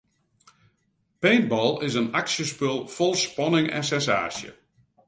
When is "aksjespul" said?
2.21-2.77